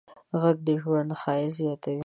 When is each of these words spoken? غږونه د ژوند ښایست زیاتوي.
غږونه 0.41 0.63
د 0.65 0.69
ژوند 0.81 1.09
ښایست 1.21 1.55
زیاتوي. 1.59 1.99